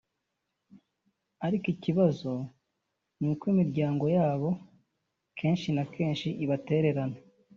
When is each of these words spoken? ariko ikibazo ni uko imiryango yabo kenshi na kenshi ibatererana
ariko 1.45 1.65
ikibazo 1.75 2.31
ni 3.19 3.25
uko 3.31 3.43
imiryango 3.53 4.05
yabo 4.17 4.49
kenshi 5.37 5.67
na 5.75 5.83
kenshi 5.93 6.27
ibatererana 6.43 7.17